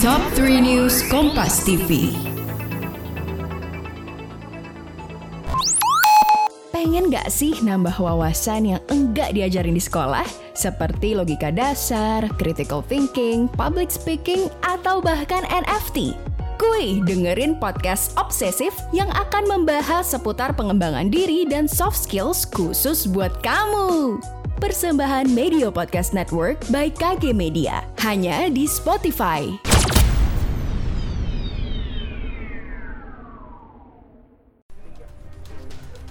[0.00, 2.08] Top 3 News Kompas TV.
[6.72, 10.24] Pengen gak sih nambah wawasan yang enggak diajarin di sekolah?
[10.56, 16.16] Seperti logika dasar, critical thinking, public speaking, atau bahkan NFT?
[16.56, 23.36] Kuy, dengerin podcast obsesif yang akan membahas seputar pengembangan diri dan soft skills khusus buat
[23.44, 24.16] kamu.
[24.64, 27.84] Persembahan Media Podcast Network by KG Media.
[28.00, 29.69] Hanya di Spotify.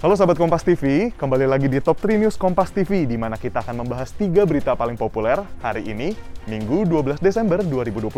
[0.00, 3.60] Halo sahabat Kompas TV, kembali lagi di Top 3 News Kompas TV di mana kita
[3.60, 6.16] akan membahas tiga berita paling populer hari ini,
[6.48, 8.08] Minggu 12 Desember 2021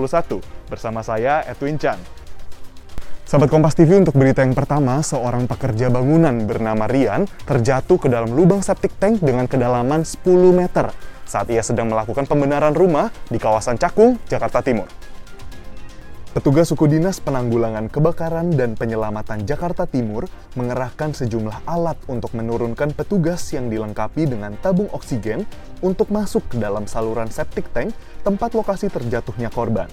[0.70, 1.98] bersama saya Edwin Chan.
[3.26, 8.30] Sahabat Kompas TV untuk berita yang pertama, seorang pekerja bangunan bernama Rian terjatuh ke dalam
[8.30, 10.22] lubang septic tank dengan kedalaman 10
[10.54, 10.94] meter
[11.26, 14.86] saat ia sedang melakukan pembenaran rumah di kawasan Cakung, Jakarta Timur.
[16.32, 20.24] Petugas suku dinas penanggulangan kebakaran dan penyelamatan Jakarta Timur
[20.56, 25.44] mengerahkan sejumlah alat untuk menurunkan petugas yang dilengkapi dengan tabung oksigen
[25.84, 27.92] untuk masuk ke dalam saluran septic tank
[28.24, 29.92] tempat lokasi terjatuhnya korban.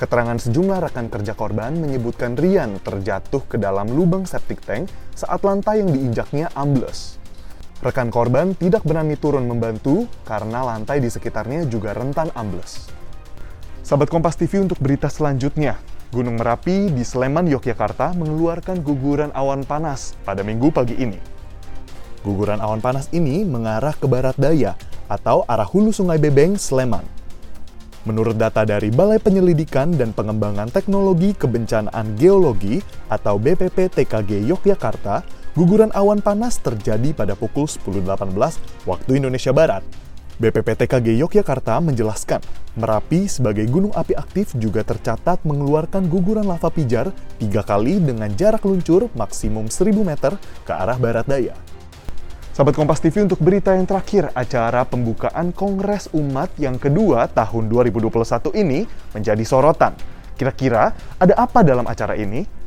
[0.00, 5.84] Keterangan sejumlah rekan kerja korban menyebutkan Rian terjatuh ke dalam lubang septic tank saat lantai
[5.84, 7.20] yang diinjaknya ambles.
[7.84, 12.88] Rekan korban tidak berani turun membantu karena lantai di sekitarnya juga rentan ambles.
[13.88, 15.80] Sahabat Kompas TV untuk berita selanjutnya.
[16.12, 21.16] Gunung Merapi di Sleman, Yogyakarta mengeluarkan guguran awan panas pada minggu pagi ini.
[22.20, 24.76] Guguran awan panas ini mengarah ke barat daya
[25.08, 27.00] atau arah hulu Sungai Bebeng, Sleman.
[28.04, 35.24] Menurut data dari Balai Penyelidikan dan Pengembangan Teknologi Kebencanaan Geologi atau BPPTKG Yogyakarta,
[35.56, 38.04] guguran awan panas terjadi pada pukul 10.18
[38.84, 40.07] waktu Indonesia Barat
[40.38, 42.38] BPPTKG Yogyakarta menjelaskan,
[42.78, 47.10] Merapi sebagai gunung api aktif juga tercatat mengeluarkan guguran lava pijar
[47.42, 51.58] tiga kali dengan jarak luncur maksimum 1000 meter ke arah barat daya.
[52.54, 58.54] Sahabat Kompas TV untuk berita yang terakhir, acara pembukaan Kongres Umat yang kedua tahun 2021
[58.62, 59.98] ini menjadi sorotan.
[60.38, 62.57] Kira-kira ada apa dalam acara ini?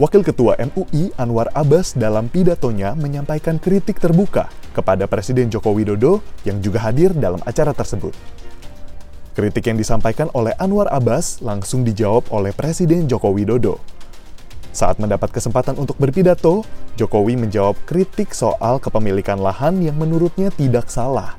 [0.00, 6.64] Wakil Ketua MUI Anwar Abbas dalam pidatonya menyampaikan kritik terbuka kepada Presiden Joko Widodo yang
[6.64, 8.16] juga hadir dalam acara tersebut.
[9.36, 13.84] Kritik yang disampaikan oleh Anwar Abbas langsung dijawab oleh Presiden Joko Widodo.
[14.72, 16.64] Saat mendapat kesempatan untuk berpidato,
[16.96, 21.36] Jokowi menjawab kritik soal kepemilikan lahan yang menurutnya tidak salah.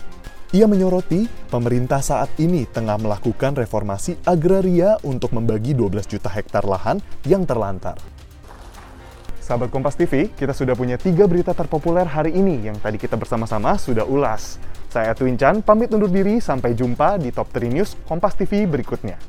[0.54, 7.02] Ia menyoroti pemerintah saat ini tengah melakukan reformasi agraria untuk membagi 12 juta hektar lahan
[7.26, 7.98] yang terlantar.
[9.44, 13.76] Sahabat Kompas TV, kita sudah punya tiga berita terpopuler hari ini yang tadi kita bersama-sama
[13.76, 14.56] sudah ulas.
[14.88, 19.20] Saya Twin Chan, pamit undur diri, sampai jumpa di Top 3 News Kompas TV berikutnya.